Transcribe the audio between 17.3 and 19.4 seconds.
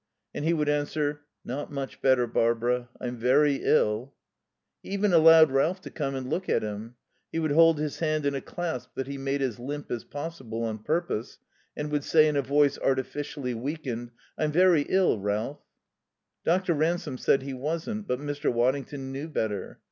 he wasn't; but Mr. Waddington knew